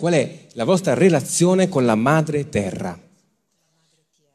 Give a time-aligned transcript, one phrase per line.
[0.00, 2.98] qual è la vostra relazione con la madre terra.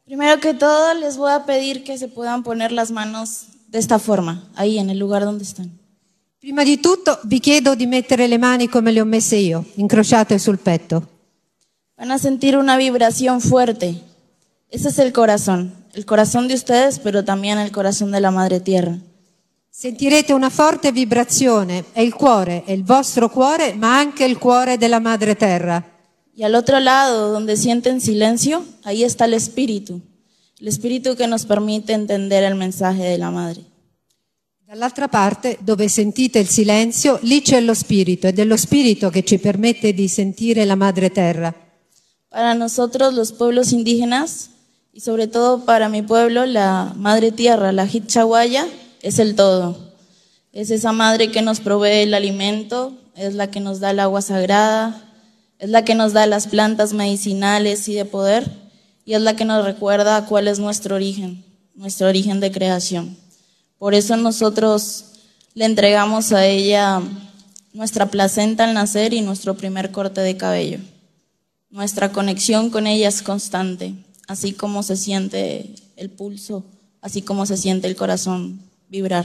[0.04, 3.98] Primero que todo, les voy a pedir que se puedan poner las manos de esta
[3.98, 5.72] forma, ahí en el lugar donde están.
[6.38, 10.38] Prima di tutto vi chiedo di mettere le mani come le ho messe io, incrociate
[10.38, 11.02] sul petto.
[11.96, 14.00] Van a sentir una vibración fuerte.
[14.70, 18.60] Ese es el corazón, el corazón de ustedes, pero también el corazón de la Madre
[18.60, 18.98] Tierra.
[19.78, 24.78] Sentirete una forte vibrazione, è il cuore, è il vostro cuore, ma anche il cuore
[24.78, 25.84] della Madre Terra.
[26.34, 30.00] Y al otro lado, donde sienten silencio, ahí está el espíritu,
[30.60, 33.66] el espíritu que nos permite entender el mensaje de la Madre.
[34.66, 39.24] Dall'altra parte, dove sentite il silenzio, lì c'è lo spirito ed è lo spirito che
[39.24, 41.54] ci permette di sentire la Madre Terra.
[42.30, 44.48] Para nosotros los pueblos indígenas
[44.94, 48.66] y sobre todo para mi pueblo, la Madre Tierra, la Hitchawaya,
[49.06, 49.92] es el todo.
[50.52, 54.20] Es esa madre que nos provee el alimento, es la que nos da el agua
[54.20, 55.00] sagrada,
[55.60, 58.50] es la que nos da las plantas medicinales y de poder,
[59.04, 61.44] y es la que nos recuerda cuál es nuestro origen,
[61.76, 63.16] nuestro origen de creación.
[63.78, 65.04] Por eso nosotros
[65.54, 67.00] le entregamos a ella
[67.72, 70.80] nuestra placenta al nacer y nuestro primer corte de cabello.
[71.70, 73.94] Nuestra conexión con ella es constante,
[74.26, 76.64] así como se siente el pulso,
[77.00, 79.24] así como se siente el corazón vibrar.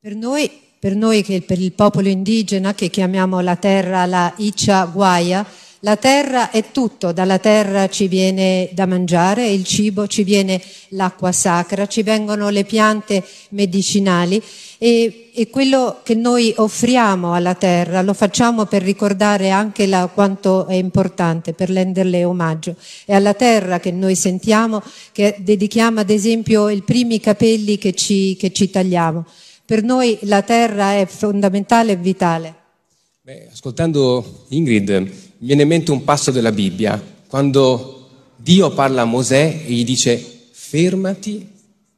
[0.00, 4.84] Per noi, per noi che per il popolo indigena che chiamiamo la terra la Icha
[4.86, 5.46] Guaya,
[5.80, 11.32] la terra è tutto, dalla terra ci viene da mangiare, il cibo, ci viene l'acqua
[11.32, 14.42] sacra, ci vengono le piante medicinali
[14.82, 20.66] e, e quello che noi offriamo alla terra lo facciamo per ricordare anche la, quanto
[20.68, 22.76] è importante, per renderle omaggio.
[23.04, 28.36] È alla terra che noi sentiamo, che dedichiamo ad esempio i primi capelli che ci,
[28.36, 29.26] che ci tagliamo.
[29.66, 32.54] Per noi la terra è fondamentale e vitale.
[33.20, 39.04] Beh, ascoltando Ingrid, mi viene in mente un passo della Bibbia, quando Dio parla a
[39.04, 40.16] Mosè e gli dice
[40.52, 41.46] fermati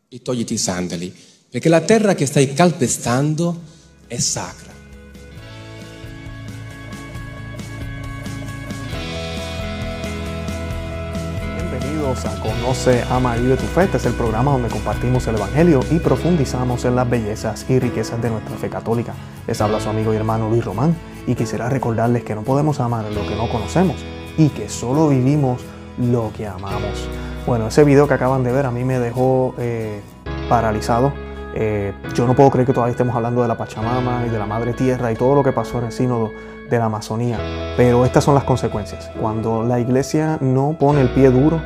[0.08, 1.14] e togliti i sandali,
[1.52, 3.60] perché la terra che stai calpestando
[4.06, 4.72] è sacra.
[11.54, 13.82] Bienvenidos a Conoce, Ama Vive tu Fe.
[13.82, 18.22] Este es el programa donde compartimos el Evangelio y profundizamos en las bellezas y riquezas
[18.22, 19.12] de nuestra fe católica.
[19.46, 20.96] Les habla su amigo y hermano Luis Román
[21.26, 24.02] y quisiera recordarles que no podemos amar lo que no conocemos
[24.38, 25.60] y que solo vivimos
[25.98, 27.06] lo que amamos.
[27.46, 30.00] Bueno, ese video que acaban de ver a mí me dejó eh,
[30.48, 31.12] paralizado.
[31.54, 34.46] Eh, yo no puedo creer que todavía estemos hablando de la Pachamama y de la
[34.46, 36.32] Madre Tierra y todo lo que pasó en el sínodo
[36.70, 37.38] de la Amazonía.
[37.76, 39.10] Pero estas son las consecuencias.
[39.20, 41.60] Cuando la iglesia no pone el pie duro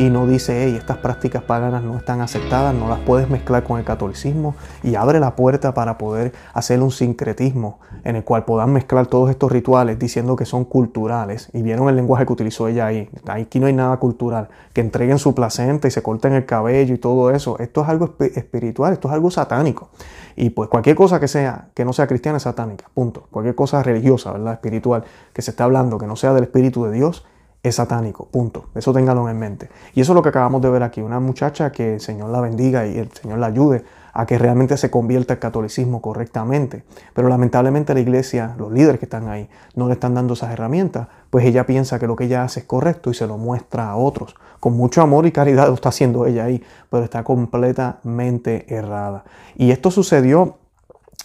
[0.00, 3.78] y no dice, hey, estas prácticas paganas no están aceptadas, no las puedes mezclar con
[3.78, 8.72] el catolicismo y abre la puerta para poder hacer un sincretismo en el cual puedan
[8.72, 11.50] mezclar todos estos rituales diciendo que son culturales.
[11.52, 13.10] Y vieron el lenguaje que utilizó ella ahí.
[13.26, 14.48] Aquí no hay nada cultural.
[14.72, 17.58] Que entreguen su placenta y se corten el cabello y todo eso.
[17.58, 19.90] Esto es algo espiritual, esto es algo satánico.
[20.34, 23.26] Y pues cualquier cosa que sea, que no sea cristiana es satánica, punto.
[23.30, 24.54] Cualquier cosa religiosa, ¿verdad?
[24.54, 27.26] Espiritual, que se está hablando, que no sea del Espíritu de Dios,
[27.62, 28.66] es satánico, punto.
[28.74, 29.68] Eso ténganlo en mente.
[29.94, 32.40] Y eso es lo que acabamos de ver aquí, una muchacha que el Señor la
[32.40, 36.84] bendiga y el Señor la ayude a que realmente se convierta el catolicismo correctamente.
[37.14, 41.08] Pero lamentablemente la iglesia, los líderes que están ahí, no le están dando esas herramientas,
[41.28, 43.96] pues ella piensa que lo que ella hace es correcto y se lo muestra a
[43.96, 44.34] otros.
[44.58, 49.24] Con mucho amor y caridad lo está haciendo ella ahí, pero está completamente errada.
[49.56, 50.56] Y esto sucedió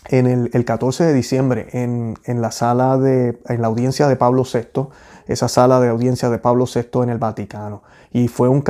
[0.09, 4.15] en el, el 14 de diciembre en, en, la sala de, en la audiencia de
[4.15, 4.87] Pablo VI,
[5.27, 7.81] esa sala de audiencia de Pablo VI en el Vaticano.
[8.11, 8.63] Y fue un,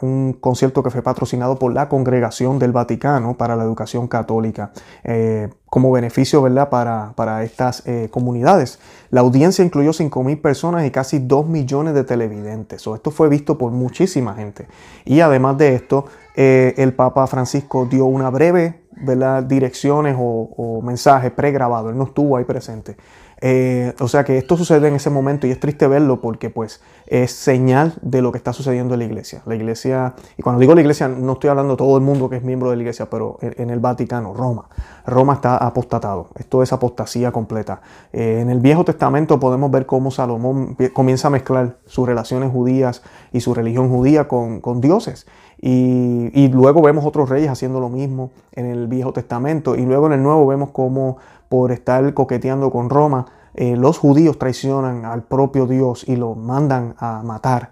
[0.00, 4.72] un concierto que fue patrocinado por la Congregación del Vaticano para la Educación Católica,
[5.04, 6.70] eh, como beneficio ¿verdad?
[6.70, 8.80] Para, para estas eh, comunidades.
[9.10, 12.82] La audiencia incluyó 5.000 personas y casi 2 millones de televidentes.
[12.82, 14.66] So, esto fue visto por muchísima gente.
[15.04, 19.42] Y además de esto, eh, el Papa Francisco dio una breve ¿verdad?
[19.42, 21.90] direcciones o, o mensaje pregrabado.
[21.90, 22.96] Él no estuvo ahí presente.
[23.42, 26.82] Eh, o sea que esto sucede en ese momento y es triste verlo porque pues
[27.06, 29.42] es señal de lo que está sucediendo en la iglesia.
[29.46, 32.36] La iglesia, y cuando digo la iglesia no estoy hablando de todo el mundo que
[32.36, 34.68] es miembro de la iglesia, pero en el Vaticano, Roma.
[35.06, 36.28] Roma está apostatado.
[36.38, 37.80] Esto es apostasía completa.
[38.12, 43.02] Eh, en el Viejo Testamento podemos ver cómo Salomón comienza a mezclar sus relaciones judías
[43.32, 45.26] y su religión judía con dioses.
[45.62, 49.76] Y, luego vemos otros reyes haciendo lo mismo en el Viejo Testamento.
[49.76, 51.18] Y luego en el Nuevo vemos cómo
[51.48, 56.94] por estar coqueteando con Roma, eh, los judíos traicionan al propio Dios y lo mandan
[56.98, 57.70] a matar.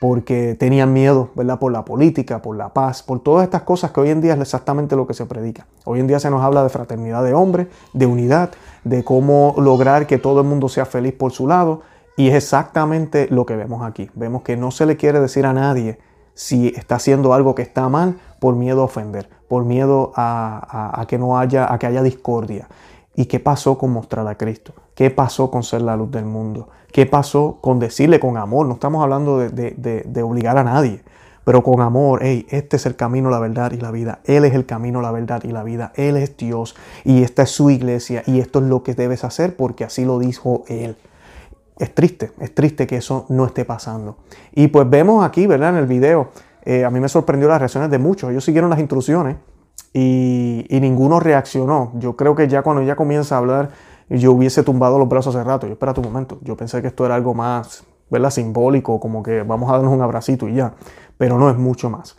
[0.00, 1.60] porque tenían miedo, ¿verdad?
[1.60, 4.40] Por la política, por la paz, por todas estas cosas que hoy en día es
[4.40, 5.68] exactamente lo que se predica.
[5.84, 8.50] Hoy en día se nos habla de fraternidad de hombres, de unidad,
[8.82, 11.82] de cómo lograr que todo el mundo sea feliz por su lado,
[12.16, 14.10] y es exactamente lo que vemos aquí.
[14.14, 16.00] Vemos que no se le quiere decir a nadie
[16.34, 21.06] si está haciendo algo que está mal por miedo a ofender, por miedo a, a
[21.06, 22.68] que no haya, a que haya discordia.
[23.14, 24.72] ¿Y qué pasó con mostrar a Cristo?
[24.94, 26.68] ¿Qué pasó con ser la luz del mundo?
[26.92, 28.66] ¿Qué pasó con decirle con amor?
[28.66, 31.02] No estamos hablando de, obligar a nadie,
[31.44, 34.20] pero con amor, hey, este es el camino, la verdad y la vida.
[34.24, 35.92] Él es el camino, la verdad y la vida.
[35.96, 36.74] Él es Dios
[37.04, 40.18] y esta es su iglesia y esto es lo que debes hacer porque así lo
[40.18, 40.96] dijo Él.
[41.82, 44.18] Es triste, es triste que eso no esté pasando.
[44.52, 45.70] Y pues vemos aquí, ¿verdad?
[45.70, 46.28] En el video,
[46.64, 48.30] eh, a mí me sorprendió las reacciones de muchos.
[48.30, 49.34] Ellos siguieron las instrucciones
[49.92, 51.90] y, ninguno reaccionó.
[51.96, 53.70] Yo creo que ya cuando ella comienza a hablar,
[54.08, 55.66] yo hubiese tumbado los brazos hace rato.
[55.66, 56.38] Yo, espera tu momento.
[56.42, 58.30] Yo pensé que esto era algo más, ¿verdad?
[58.30, 60.74] Simbólico, como que vamos a darnos un abracito y ya.
[61.18, 62.16] Pero no es mucho más.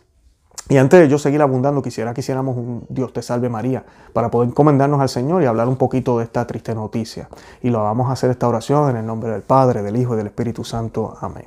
[0.68, 3.84] Y antes de yo seguir abundando, quisiera que hiciéramos un Dios te salve María
[4.14, 7.28] para poder encomendarnos al Señor y hablar un poquito de esta triste noticia.
[7.62, 10.16] Y lo vamos a hacer esta oración en el nombre del Padre, del Hijo y
[10.16, 11.16] del Espíritu Santo.
[11.20, 11.46] Amén.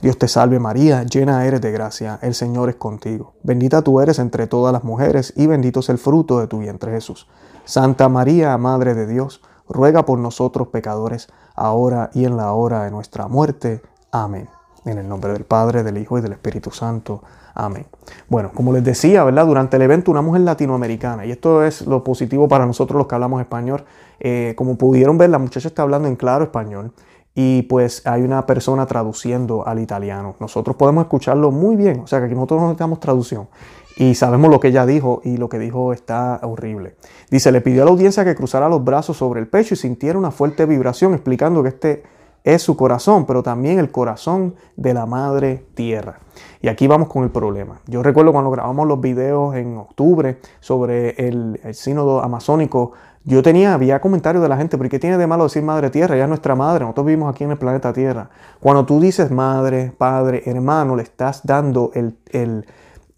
[0.00, 3.34] Dios te salve María, llena eres de gracia, el Señor es contigo.
[3.42, 6.90] Bendita tú eres entre todas las mujeres y bendito es el fruto de tu vientre
[6.92, 7.28] Jesús.
[7.64, 12.90] Santa María, Madre de Dios, ruega por nosotros pecadores, ahora y en la hora de
[12.90, 13.82] nuestra muerte.
[14.10, 14.48] Amén.
[14.84, 17.22] En el nombre del Padre, del Hijo y del Espíritu Santo.
[17.54, 17.86] Amén.
[18.28, 19.46] Bueno, como les decía, ¿verdad?
[19.46, 23.14] Durante el evento una mujer latinoamericana, y esto es lo positivo para nosotros los que
[23.14, 23.84] hablamos español,
[24.20, 26.92] eh, como pudieron ver, la muchacha está hablando en claro español
[27.34, 30.36] y pues hay una persona traduciendo al italiano.
[30.38, 33.48] Nosotros podemos escucharlo muy bien, o sea que aquí nosotros no necesitamos traducción
[33.96, 36.96] y sabemos lo que ella dijo y lo que dijo está horrible.
[37.30, 40.18] Dice, le pidió a la audiencia que cruzara los brazos sobre el pecho y sintiera
[40.18, 42.02] una fuerte vibración explicando que este
[42.44, 46.20] es su corazón, pero también el corazón de la madre tierra.
[46.60, 47.80] Y aquí vamos con el problema.
[47.86, 52.92] Yo recuerdo cuando grabamos los videos en octubre sobre el, el sínodo amazónico
[53.26, 56.14] yo tenía, había comentarios de la gente, pero ¿qué tiene de malo decir madre tierra?
[56.14, 58.28] Ella es nuestra madre, nosotros vivimos aquí en el planeta Tierra.
[58.60, 62.18] Cuando tú dices madre, padre, hermano, le estás dando el,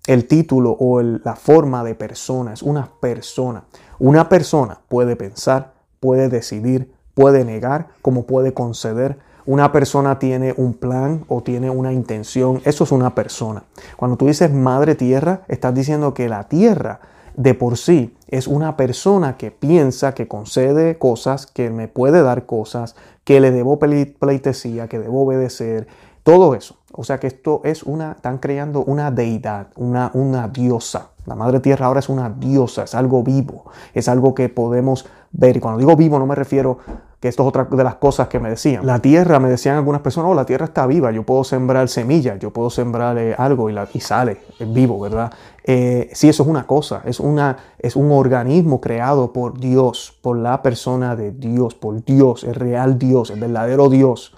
[0.06, 3.64] el, título o la forma de persona, es una persona.
[3.98, 9.18] Una persona puede pensar, puede decidir, puede negar, como puede conceder.
[9.46, 13.64] Una persona tiene un plan o tiene una intención, eso es una persona.
[13.96, 17.00] Cuando tú dices madre tierra, estás diciendo que la tierra
[17.36, 22.44] de por sí es una persona que piensa, que concede cosas, que me puede dar
[22.44, 25.86] cosas, que le debo pleitesía, que debo obedecer,
[26.22, 26.76] todo eso.
[26.96, 31.10] O sea que esto es una, están creando una deidad, una, una diosa.
[31.26, 35.56] La Madre Tierra ahora es una diosa, es algo vivo, es algo que podemos ver.
[35.56, 36.78] Y cuando digo vivo no me refiero
[37.20, 38.86] que esto es otra de las cosas que me decían.
[38.86, 42.38] La tierra, me decían algunas personas, oh, la tierra está viva, yo puedo sembrar semillas,
[42.38, 45.32] yo puedo sembrar eh, algo y, sale, es vivo, ¿verdad?
[45.64, 50.36] Eh, sí, eso es una cosa, es, una, es un organismo creado por Dios, por
[50.36, 54.34] la persona de Dios, por Dios, el real Dios, el verdadero Dios.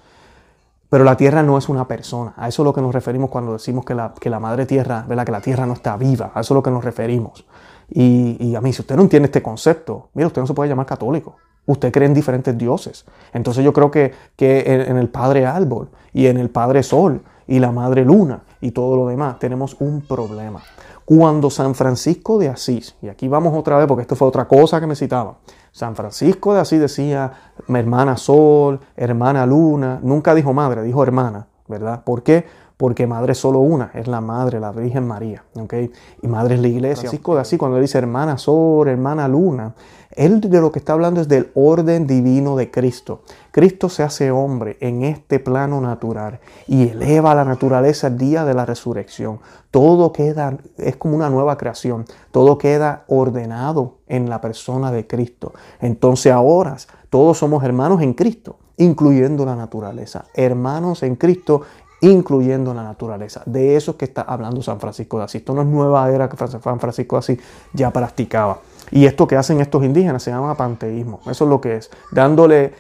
[0.89, 2.35] Pero la tierra no es una persona.
[2.37, 5.05] A eso es lo que nos referimos cuando decimos que la, que la madre tierra,
[5.07, 5.27] ¿verdad?
[5.27, 6.33] que la tierra no está viva.
[6.35, 7.45] A eso es lo que nos referimos.
[7.91, 10.87] Y, a mí, si usted no entiende este concepto, mira, usted no se puede llamar
[10.87, 11.37] católico.
[11.67, 13.05] Usted cree en diferentes dioses.
[13.33, 17.59] Entonces yo creo que, que en, el Padre Árbol y en el Padre Sol y
[17.59, 20.63] la Madre Luna y todo lo demás tenemos un problema.
[21.05, 24.81] Cuando San Francisco de Asís, y aquí vamos otra vez porque esto fue otra cosa
[24.81, 25.39] que me citaba,
[25.73, 27.33] San Francisco de Asís decía
[27.69, 32.05] hermana Sol, hermana Luna, nunca dijo madre, dijo hermana, ¿verdad?
[32.05, 32.45] ¿Por qué?
[32.79, 35.75] Porque madre es solo una, es la madre, la Virgen María, ¿ok?
[36.23, 37.11] Y madre es la iglesia.
[37.11, 39.75] Francisco de cuando dice hermana Sol, hermana Luna,
[40.19, 43.23] él de lo que está hablando es del orden divino de Cristo.
[43.51, 48.55] Cristo se hace hombre en este plano natural y eleva la naturaleza el día de
[48.55, 49.41] la resurrección.
[49.71, 55.53] Todo queda, es como una nueva creación, todo queda ordenado en la persona de Cristo.
[55.81, 56.77] Entonces ahora
[57.11, 60.25] todos somos hermanos en Cristo, incluyendo la naturaleza.
[60.35, 61.63] Hermanos en Cristo
[62.01, 63.43] incluyendo la naturaleza.
[63.47, 65.41] De eso que está hablando San Francisco de Asís.
[65.41, 67.41] Esto no es nueva era que San Francisco de Asís
[67.73, 68.61] ya practicaba.
[68.91, 71.21] Y esto que hacen estos indígenas se llama panteísmo.
[71.27, 72.73] Eso es lo que es, dándole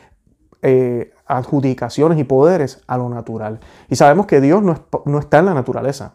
[0.62, 3.60] eh, adjudicaciones y poderes a lo natural.
[3.88, 6.14] Y sabemos que Dios no, está en la naturaleza.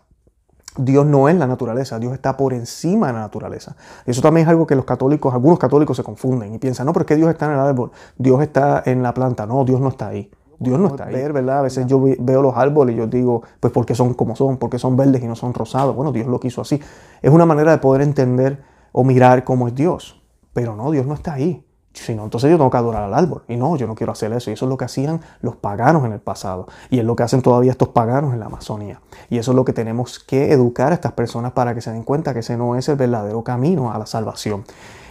[0.75, 3.75] Dios no es la naturaleza, Dios está por encima de la naturaleza.
[4.07, 7.03] Eso también es algo que los católicos, algunos católicos se confunden y piensan, no, pero
[7.03, 9.45] es que Dios está en el árbol, Dios está en la planta.
[9.45, 10.31] No, Dios no está ahí.
[10.60, 11.13] Dios no está ahí.
[11.13, 11.60] Ver, ¿verdad?
[11.60, 14.79] A veces yo veo los árboles y yo digo, pues porque son como son, porque
[14.79, 15.95] son verdes y no son rosados.
[15.95, 16.79] Bueno, Dios lo quiso así.
[17.22, 20.22] Es una manera de poder entender o mirar cómo es Dios.
[20.53, 21.65] Pero no, Dios no está ahí.
[21.93, 23.43] Si no, entonces yo tengo que adorar al árbol.
[23.48, 24.50] Y no, yo no quiero hacer eso.
[24.50, 26.67] Y eso es lo que hacían los paganos en el pasado.
[26.89, 29.00] Y es lo que hacen todavía estos paganos en la Amazonía.
[29.29, 32.03] Y eso es lo que tenemos que educar a estas personas para que se den
[32.03, 34.63] cuenta que ese no es el verdadero camino a la salvación.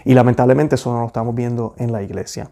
[0.05, 2.51] Y lamentablemente eso no lo estamos viendo en la iglesia.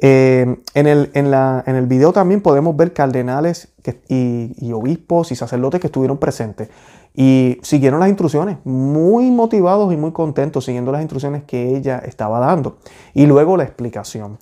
[0.00, 3.72] Eh, en, el, en, la, en, el, video también podemos ver cardenales
[4.08, 6.68] y, y, obispos y sacerdotes que estuvieron presentes
[7.16, 12.38] y siguieron las instrucciones, muy motivados y muy contentos siguiendo las instrucciones que ella estaba
[12.38, 12.78] dando.
[13.12, 14.38] Y luego la explicación.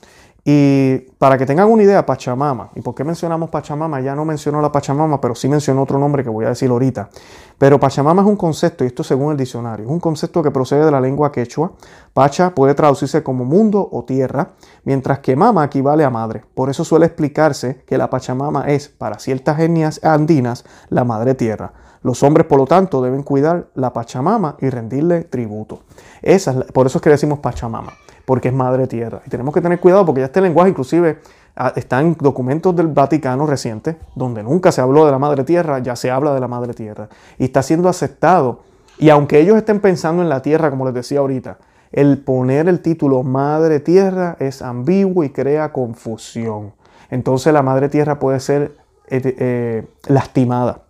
[0.49, 4.00] Y para que tengan una idea, Pachamama, ¿y por qué mencionamos Pachamama?
[4.00, 7.11] Ya no mencionó la Pachamama, pero sí mencionó otro nombre que voy a decir ahorita.
[7.59, 10.85] Pero Pachamama es un concepto, y esto según el diccionario, es un concepto que procede
[10.85, 11.73] de la lengua quechua.
[12.15, 14.50] Pacha puede traducirse como mundo o tierra,
[14.85, 16.45] mientras que mama equivale a madre.
[16.55, 21.73] Por eso suele explicarse que la Pachamama es, para ciertas etnias andinas, la madre tierra.
[22.03, 25.81] Los hombres, por lo tanto, deben cuidar la Pachamama y rendirle tributo.
[26.23, 27.93] Esa es por eso es que decimos Pachamama
[28.26, 29.23] porque es madre tierra.
[29.25, 31.21] Y tenemos que tener cuidado porque ya este lenguaje inclusive
[31.55, 35.79] ah, está en documentos del Vaticano recientes, donde nunca se habló de la madre tierra,
[35.79, 37.09] ya se habla de la madre tierra.
[37.38, 38.61] Y está siendo aceptado.
[38.99, 41.59] Y aunque ellos estén pensando en la tierra, como les decía ahorita,
[41.93, 46.75] el poner el título madre tierra es ambiguo y crea confusión.
[47.11, 48.73] Entonces la madre tierra puede ser
[49.09, 50.83] eh, eh, lastimada.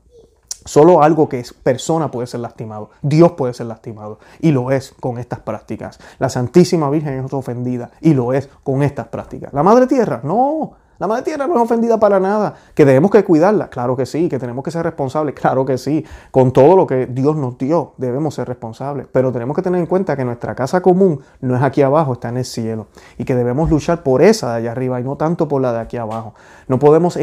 [0.67, 2.91] Solo algo que es persona puede ser lastimado.
[3.01, 4.19] Dios puede ser lastimado.
[4.41, 5.99] Y lo es con estas prácticas.
[6.19, 7.91] La Santísima Virgen es ofendida.
[8.01, 9.53] Y lo es con estas prácticas.
[9.53, 10.73] La Madre Tierra, no.
[10.99, 12.55] La Madre Tierra no es ofendida para nada.
[12.75, 14.29] Que debemos que cuidarla, claro que sí.
[14.29, 16.05] Que tenemos que ser responsables, claro que sí.
[16.31, 19.07] Con todo lo que Dios nos dio, debemos ser responsables.
[19.13, 22.31] Pero tenemos que tener en cuenta que nuestra casa común no es aquí abajo, está
[22.31, 22.87] en el cielo.
[23.19, 25.81] Y que debemos luchar por esa de allá arriba y no tanto por la de
[25.81, 26.35] aquí abajo.
[26.67, 27.19] No podemos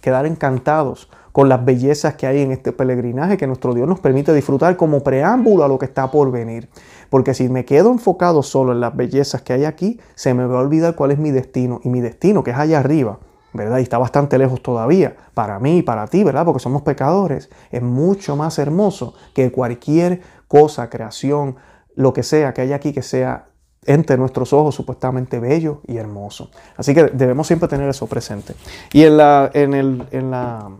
[0.00, 4.32] quedar encantados con las bellezas que hay en este peregrinaje que nuestro Dios nos permite
[4.32, 6.70] disfrutar como preámbulo a lo que está por venir.
[7.10, 10.56] Porque si me quedo enfocado solo en las bellezas que hay aquí, se me va
[10.56, 11.78] a olvidar cuál es mi destino.
[11.84, 13.18] Y mi destino, que es allá arriba,
[13.52, 13.80] ¿verdad?
[13.80, 16.46] Y está bastante lejos todavía, para mí y para ti, ¿verdad?
[16.46, 17.50] Porque somos pecadores.
[17.70, 21.56] Es mucho más hermoso que cualquier cosa, creación,
[21.96, 23.48] lo que sea que haya aquí que sea
[23.84, 26.50] entre nuestros ojos supuestamente bello y hermoso.
[26.78, 28.54] Así que debemos siempre tener eso presente.
[28.94, 30.70] Y en la, en el, en la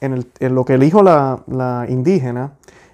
[0.00, 2.52] en, lo que dijo la, la indígena,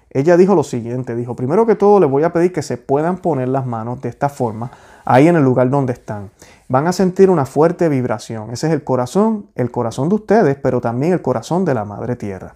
[0.09, 3.17] ella dijo lo siguiente, dijo, primero que todo les voy a pedir que se puedan
[3.17, 4.71] poner las manos de esta forma
[5.05, 6.31] ahí en el lugar donde están.
[6.67, 8.51] Van a sentir una fuerte vibración.
[8.51, 12.15] Ese es el corazón, el corazón de ustedes, pero también el corazón de la Madre
[12.15, 12.55] Tierra.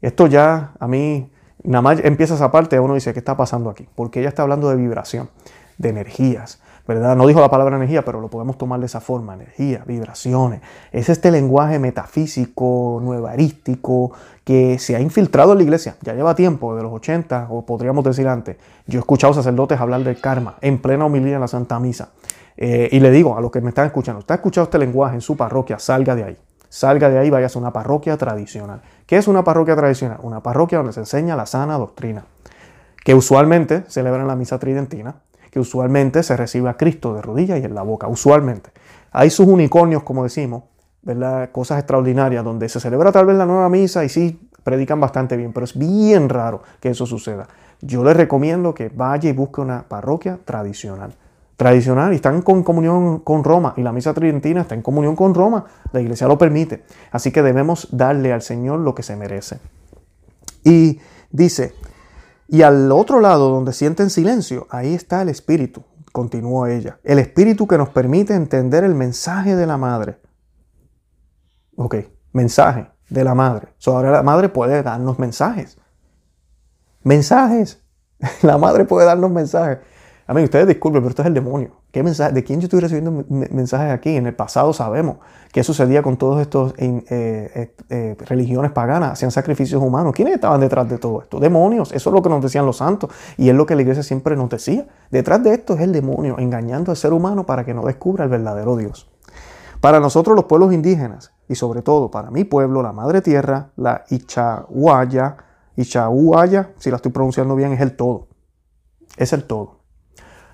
[0.00, 1.30] Esto ya a mí,
[1.62, 3.86] nada más empieza esa parte, uno dice, ¿qué está pasando aquí?
[3.94, 5.28] Porque ella está hablando de vibración,
[5.76, 6.60] de energías.
[6.94, 10.60] No dijo la palabra energía, pero lo podemos tomar de esa forma, energía, vibraciones.
[10.92, 14.12] Es este lenguaje metafísico, nuevarístico,
[14.44, 15.96] que se ha infiltrado en la iglesia.
[16.02, 18.56] Ya lleva tiempo, de los 80, o podríamos decir antes.
[18.86, 22.10] Yo he escuchado sacerdotes hablar del karma en plena homilía en la Santa Misa.
[22.56, 25.20] Eh, y le digo a los que me están escuchando, ha escuchado este lenguaje en
[25.20, 26.36] su parroquia, salga de ahí.
[26.68, 28.80] Salga de ahí, vaya a una parroquia tradicional.
[29.06, 30.18] ¿Qué es una parroquia tradicional?
[30.22, 32.24] Una parroquia donde se enseña la sana doctrina,
[33.04, 35.16] que usualmente celebran la misa tridentina,
[35.50, 38.70] que usualmente se recibe a Cristo de rodillas y en la boca, usualmente.
[39.12, 40.64] Hay sus unicornios, como decimos,
[41.02, 41.50] ¿verdad?
[41.52, 45.52] cosas extraordinarias, donde se celebra tal vez la nueva misa y sí predican bastante bien,
[45.52, 47.48] pero es bien raro que eso suceda.
[47.80, 51.14] Yo les recomiendo que vaya y busque una parroquia tradicional.
[51.56, 55.34] Tradicional y están en comunión con Roma y la misa tridentina está en comunión con
[55.34, 56.84] Roma, la iglesia lo permite.
[57.10, 59.58] Así que debemos darle al Señor lo que se merece.
[60.64, 61.74] Y dice,
[62.52, 66.98] y al otro lado, donde sienten silencio, ahí está el Espíritu, continuó ella.
[67.04, 70.18] El Espíritu que nos permite entender el mensaje de la Madre.
[71.76, 71.94] Ok,
[72.32, 73.68] mensaje de la Madre.
[73.86, 75.78] ahora la Madre puede darnos mensajes.
[77.04, 77.82] Mensajes.
[78.42, 79.78] La Madre puede darnos mensajes.
[80.30, 81.72] A mí, ustedes disculpen, pero esto es el demonio.
[81.90, 82.32] ¿Qué mensaje?
[82.32, 84.14] ¿De quién yo estoy recibiendo mensajes aquí?
[84.14, 85.16] En el pasado sabemos
[85.50, 90.12] qué sucedía con todos estos eh, eh, eh, religiones paganas, hacían sacrificios humanos.
[90.14, 91.40] ¿Quiénes estaban detrás de todo esto?
[91.40, 91.90] Demonios.
[91.90, 94.36] Eso es lo que nos decían los santos y es lo que la iglesia siempre
[94.36, 94.86] nos decía.
[95.10, 98.30] Detrás de esto es el demonio, engañando al ser humano para que no descubra el
[98.30, 99.10] verdadero Dios.
[99.80, 104.04] Para nosotros los pueblos indígenas y sobre todo para mi pueblo, la Madre Tierra, la
[104.08, 105.38] Ichahuaya,
[105.74, 108.28] Ichahuaya, si la estoy pronunciando bien, es el todo.
[109.16, 109.79] Es el todo.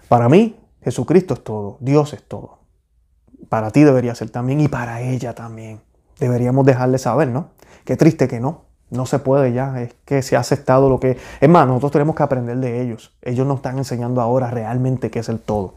[0.08, 2.58] Para mí, Jesucristo es todo, Dios es todo.
[3.48, 5.80] Para ti debería ser también y para ella también.
[6.18, 7.48] Deberíamos dejarle saber, ¿no?
[7.84, 8.66] Qué triste que no.
[8.88, 11.18] No se puede ya, es que se ha aceptado lo que...
[11.40, 13.16] Es más, nosotros tenemos que aprender de ellos.
[13.22, 15.75] Ellos nos están enseñando ahora realmente qué es el todo.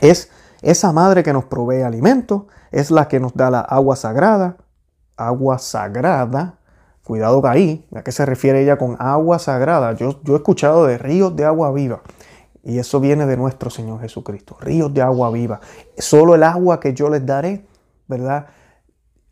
[0.00, 4.56] Es esa madre que nos provee alimento, es la que nos da la agua sagrada.
[5.16, 6.58] Agua sagrada.
[7.02, 9.92] Cuidado que ahí, ¿a qué se refiere ella con agua sagrada?
[9.92, 12.02] Yo, yo he escuchado de ríos de agua viva.
[12.64, 14.56] Y eso viene de nuestro Señor Jesucristo.
[14.60, 15.60] Ríos de agua viva.
[15.98, 17.66] Solo el agua que yo les daré,
[18.08, 18.46] ¿verdad?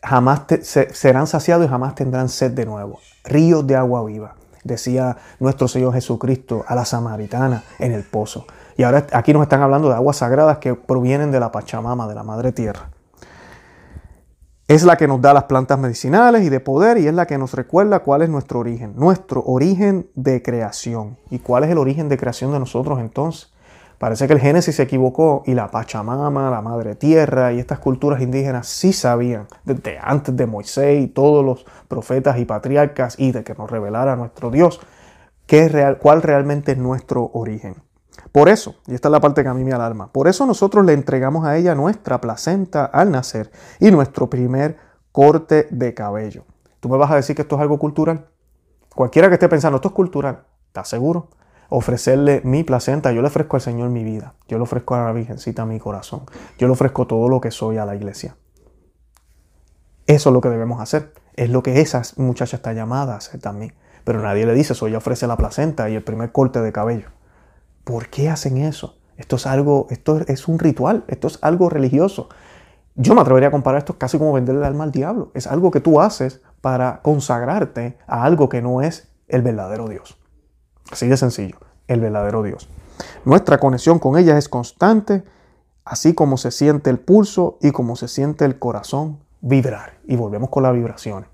[0.03, 2.99] Jamás serán saciados y jamás tendrán sed de nuevo.
[3.25, 4.35] Ríos de agua viva,
[4.65, 8.45] decía nuestro Señor Jesucristo a la samaritana en el pozo.
[8.77, 12.15] Y ahora aquí nos están hablando de aguas sagradas que provienen de la Pachamama, de
[12.15, 12.91] la Madre Tierra.
[14.73, 17.37] Es la que nos da las plantas medicinales y de poder y es la que
[17.37, 21.19] nos recuerda cuál es nuestro origen, nuestro origen de creación.
[21.29, 23.53] ¿Y cuál es el origen de creación de nosotros entonces?
[23.99, 28.23] Parece que el Génesis se equivocó y la Pachamama, la Madre Tierra y estas culturas
[28.23, 33.45] indígenas sí sabían desde antes de Moisés y todos los profetas y patriarcas y de
[33.45, 34.81] que nos revelara nuestro Dios
[35.47, 37.75] qué es real, cuál realmente es nuestro origen.
[38.31, 40.87] Por eso, y esta es la parte que a mí me alarma, por eso nosotros
[40.87, 43.51] le entregamos a ella nuestra placenta al nacer
[43.81, 44.79] y nuestro primer
[45.11, 46.45] corte de cabello.
[46.81, 48.27] ¿Tú me vas a decir que esto es algo cultural?
[48.95, 51.29] Cualquiera que esté pensando, esto es cultural, ¿estás seguro?
[51.69, 55.13] Ofrecerle mi placenta, yo le ofrezco al Señor mi vida, yo le ofrezco a la
[55.13, 56.23] Virgencita mi corazón,
[56.59, 58.37] yo le ofrezco todo lo que soy a la iglesia.
[60.07, 63.41] Eso es lo que debemos hacer, es lo que esa muchacha está llamada a hacer
[63.41, 63.75] también.
[64.05, 67.09] Pero nadie le dice eso, ella ofrece la placenta y el primer corte de cabello.
[67.85, 68.97] ¿Por qué hacen eso?
[69.17, 72.29] Esto es algo, esto es un ritual, esto es algo religioso.
[72.95, 75.31] Yo me atrevería a comparar esto casi como venderle el alma al diablo.
[75.35, 80.19] Es algo que tú haces para consagrarte a algo que no es el verdadero Dios.
[80.91, 81.57] Así de sencillo,
[81.89, 82.69] el verdadero Dios.
[83.25, 85.25] Nuestra conexión con ella es constante,
[85.85, 89.95] así como se siente el pulso y como se siente el corazón vibrar.
[90.07, 91.29] Y volvemos con las vibraciones.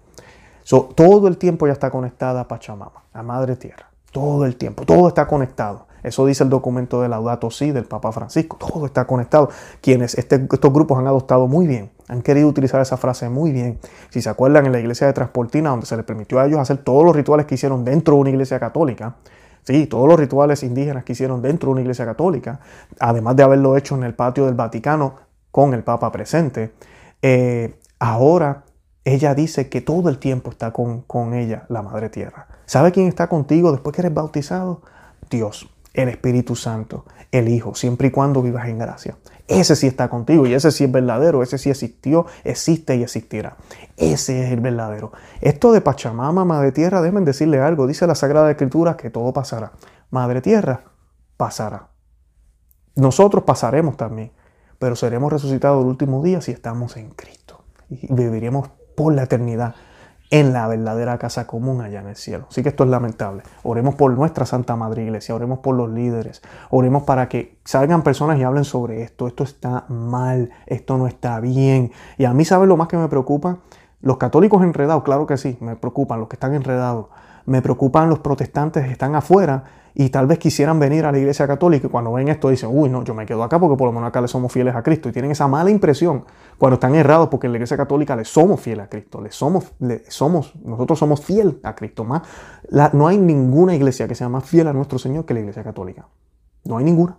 [0.94, 3.90] todo el tiempo ya está conectada a Pachamama, a Madre Tierra.
[4.12, 5.87] Todo el tiempo, todo está conectado.
[6.02, 8.56] Eso dice el documento de Laudato Si del Papa Francisco.
[8.56, 9.50] Todo está conectado.
[9.80, 13.78] Quienes este, estos grupos han adoptado muy bien, han querido utilizar esa frase muy bien.
[14.10, 16.78] Si se acuerdan, en la iglesia de Transportina, donde se les permitió a ellos hacer
[16.78, 19.16] todos los rituales que hicieron dentro de una iglesia católica,
[19.64, 22.60] Sí, todos los rituales indígenas que hicieron dentro de una iglesia católica,
[23.00, 25.16] además de haberlo hecho en el patio del Vaticano
[25.50, 26.72] con el Papa presente,
[27.20, 28.64] eh, ahora
[29.04, 32.46] ella dice que todo el tiempo está con, con ella, la Madre Tierra.
[32.64, 34.80] ¿Sabe quién está contigo después que eres bautizado?
[35.28, 39.16] Dios el Espíritu Santo, el Hijo, siempre y cuando vivas en gracia.
[39.48, 43.56] Ese sí está contigo y ese sí es verdadero, ese sí existió, existe y existirá.
[43.96, 45.12] Ese es el verdadero.
[45.40, 47.86] Esto de Pachamama, Madre Tierra, déjenme decirle algo.
[47.86, 49.72] Dice la Sagrada Escritura que todo pasará.
[50.10, 50.82] Madre Tierra
[51.38, 51.88] pasará.
[52.94, 54.32] Nosotros pasaremos también,
[54.78, 57.64] pero seremos resucitados el último día si estamos en Cristo.
[57.88, 59.74] Y viviremos por la eternidad
[60.30, 62.46] en la verdadera casa común allá en el cielo.
[62.50, 63.42] Así que esto es lamentable.
[63.62, 68.38] Oremos por nuestra Santa Madre Iglesia, oremos por los líderes, oremos para que salgan personas
[68.38, 69.26] y hablen sobre esto.
[69.26, 71.92] Esto está mal, esto no está bien.
[72.18, 73.58] Y a mí, ¿sabes lo más que me preocupa?
[74.00, 77.06] Los católicos enredados, claro que sí, me preocupan, los que están enredados.
[77.46, 79.64] Me preocupan los protestantes que están afuera
[80.00, 82.88] y tal vez quisieran venir a la iglesia católica y cuando ven esto dicen, uy,
[82.88, 85.08] no, yo me quedo acá porque por lo menos acá le somos fieles a Cristo.
[85.08, 86.24] Y tienen esa mala impresión
[86.56, 89.72] cuando están errados porque en la iglesia católica le somos fieles a Cristo, le somos,
[89.80, 92.04] le somos, nosotros somos fieles a Cristo.
[92.04, 92.22] Más,
[92.92, 96.06] no hay ninguna iglesia que sea más fiel a nuestro Señor que la iglesia católica.
[96.64, 97.16] No hay ninguna.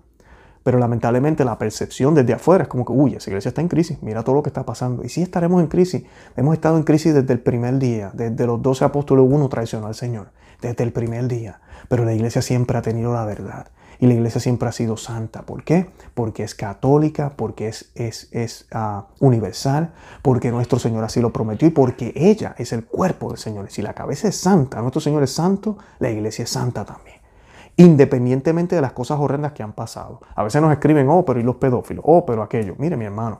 [0.63, 4.02] Pero lamentablemente la percepción desde afuera es como que, uy, esa iglesia está en crisis,
[4.02, 5.04] mira todo lo que está pasando.
[5.04, 6.04] Y sí estaremos en crisis.
[6.38, 9.96] Hemos estado en crisis desde el primer día, desde los doce apóstoles uno traicionó al
[9.96, 11.62] Señor, desde el primer día.
[11.88, 13.67] Pero la iglesia siempre ha tenido la verdad.
[14.00, 15.41] Y la iglesia siempre ha sido santa.
[15.41, 15.89] ¿Por qué?
[16.13, 19.91] Porque es católica, porque es, es, es ah, universal,
[20.22, 23.69] porque nuestro Señor así lo prometió y porque ella es el cuerpo del Señor.
[23.69, 27.19] Si la cabeza es santa, nuestro Señor es santo, la iglesia es santa también
[27.80, 30.19] independientemente de las cosas horrendas que han pasado.
[30.36, 32.76] A veces nos escriben, oh, pero y los pedófilos, oh, pero aquello.
[32.78, 33.39] Mire, mi hermano,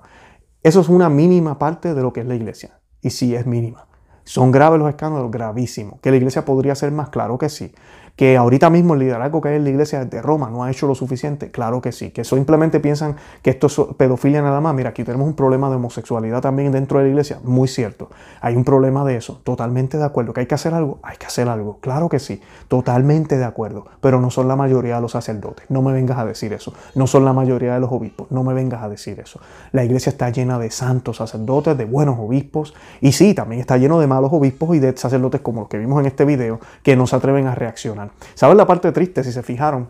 [0.64, 2.80] eso es una mínima parte de lo que es la iglesia.
[3.02, 3.89] Y sí es mínima.
[4.30, 6.00] Son graves los escándalos, gravísimos.
[6.02, 7.72] Que la iglesia podría ser más claro que sí
[8.20, 10.88] que ahorita mismo el liderazgo que hay en la iglesia de Roma no ha hecho
[10.88, 14.90] lo suficiente, claro que sí, que simplemente piensan que esto es pedofilia nada más, mira,
[14.90, 18.10] aquí tenemos un problema de homosexualidad también dentro de la iglesia, muy cierto,
[18.42, 21.28] hay un problema de eso, totalmente de acuerdo, que hay que hacer algo, hay que
[21.28, 25.14] hacer algo, claro que sí, totalmente de acuerdo, pero no son la mayoría de los
[25.14, 28.44] sacerdotes, no me vengas a decir eso, no son la mayoría de los obispos, no
[28.44, 29.40] me vengas a decir eso,
[29.72, 33.98] la iglesia está llena de santos sacerdotes, de buenos obispos, y sí, también está lleno
[33.98, 37.08] de malos obispos y de sacerdotes como los que vimos en este video, que no
[37.08, 38.09] se atreven a reaccionar.
[38.36, 39.24] ¿Saben la parte triste?
[39.24, 39.90] Si se fijaron,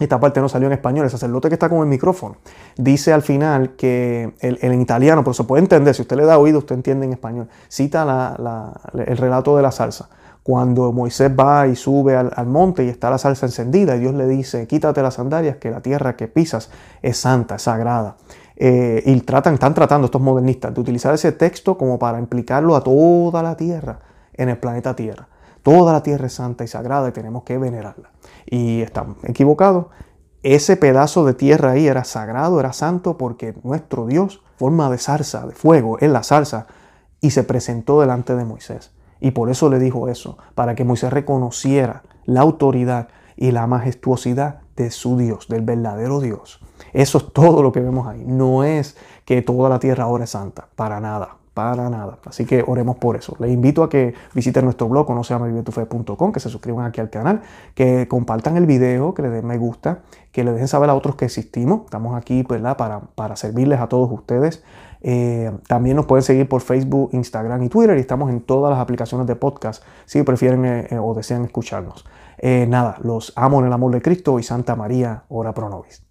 [0.00, 2.36] esta parte no salió en español, el sacerdote que está con el micrófono
[2.76, 6.38] dice al final que el, en italiano, pero se puede entender, si usted le da
[6.38, 8.36] oído, usted entiende en español, cita
[8.94, 10.08] el relato de la salsa.
[10.42, 14.26] Cuando Moisés va y sube al, monte y está la salsa encendida y Dios le
[14.26, 16.70] dice, quítate las sandalias, que la tierra que pisas
[17.02, 18.16] es santa, es sagrada.
[18.56, 22.82] Eh, y tratan, están tratando estos modernistas de utilizar ese texto como para implicarlo a
[22.82, 24.00] toda la tierra
[24.32, 25.28] en el planeta Tierra.
[25.62, 28.10] Toda la tierra es santa y sagrada y tenemos que venerarla.
[28.46, 29.86] Y están equivocados.
[30.42, 35.46] ese pedazo de tierra ahí era sagrado, era santo, porque nuestro Dios, forma de zarza,
[35.46, 36.66] de fuego, en la zarza,
[37.20, 38.92] y se presentó delante de Moisés.
[39.20, 44.60] Y por eso le dijo eso, para que Moisés reconociera la autoridad y la majestuosidad
[44.76, 46.60] de su Dios, del verdadero Dios.
[46.94, 48.24] Eso es todo lo que vemos ahí.
[48.26, 48.96] No es
[49.26, 52.18] que toda la tierra ahora es santa, para nada, para nada.
[52.24, 53.36] Así que oremos por eso.
[53.38, 57.42] Les invito a que visiten nuestro blog, conoceamavivetufe.com, que se suscriban aquí al canal,
[57.74, 60.00] que compartan el video, que le den me gusta,
[60.32, 61.82] que le dejen saber a otros que existimos.
[61.84, 64.64] Estamos aquí Para, para servirles a todos ustedes.
[65.02, 68.80] Eh, también nos pueden seguir por Facebook, Instagram y Twitter y estamos en todas las
[68.80, 72.06] aplicaciones de podcast si prefieren eh, eh, o desean escucharnos.
[72.42, 76.09] nada, los amo en el amor de Cristo y Santa María, ora pro nobis.